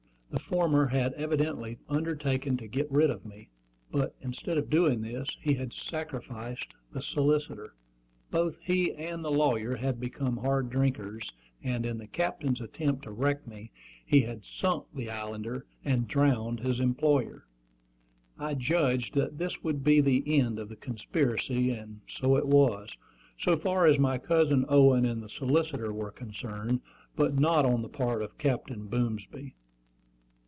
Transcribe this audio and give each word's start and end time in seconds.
The 0.33 0.39
former 0.39 0.87
had 0.87 1.11
evidently 1.15 1.77
undertaken 1.89 2.55
"to 2.55 2.67
get 2.69 2.89
rid 2.89 3.09
of 3.09 3.25
me;" 3.25 3.49
but, 3.91 4.15
instead 4.21 4.57
of 4.57 4.69
doing 4.69 5.01
this, 5.01 5.35
he 5.41 5.55
had 5.55 5.73
sacrificed 5.73 6.69
the 6.93 7.01
solicitor. 7.01 7.73
Both 8.29 8.55
he 8.61 8.93
and 8.93 9.25
the 9.25 9.31
lawyer 9.31 9.75
had 9.75 9.99
become 9.99 10.37
hard 10.37 10.69
drinkers, 10.69 11.33
and 11.61 11.85
in 11.85 11.97
the 11.97 12.07
Captain's 12.07 12.61
attempt 12.61 13.03
to 13.03 13.11
wreck 13.11 13.45
me, 13.45 13.71
he 14.05 14.21
had 14.21 14.45
sunk 14.45 14.85
the 14.95 15.09
Islander 15.09 15.65
and 15.83 16.07
drowned 16.07 16.61
his 16.61 16.79
employer. 16.79 17.45
I 18.39 18.53
judged 18.53 19.15
that 19.15 19.37
this 19.37 19.61
would 19.65 19.83
be 19.83 19.99
the 19.99 20.23
end 20.39 20.59
of 20.59 20.69
the 20.69 20.77
conspiracy; 20.77 21.71
and 21.71 21.99
so 22.07 22.37
it 22.37 22.47
was, 22.47 22.95
so 23.37 23.57
far 23.57 23.85
as 23.85 23.99
my 23.99 24.17
cousin 24.17 24.63
Owen 24.69 25.05
and 25.05 25.21
the 25.21 25.27
solicitor 25.29 25.91
were 25.91 26.09
concerned, 26.11 26.79
but 27.17 27.37
not 27.37 27.65
on 27.65 27.81
the 27.81 27.89
part 27.89 28.21
of 28.21 28.37
Captain 28.37 28.87
Boomsby. 28.87 29.55